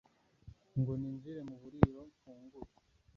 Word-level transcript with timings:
ngo 0.79 0.91
ninjire 1.01 1.41
m'uburiro 1.47 1.99
mfungure 2.11 2.71